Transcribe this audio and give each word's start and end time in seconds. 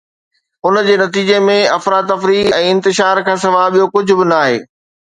ان 0.69 0.79
جي 0.87 0.95
نتيجي 1.01 1.35
۾ 1.49 1.59
افراتفري 1.75 2.41
۽ 2.61 2.63
انتشار 2.73 3.25
کانسواءِ 3.31 3.71
ٻيو 3.79 3.91
ڪجهه 3.97 4.23
به 4.25 4.33
ناهي 4.35 4.61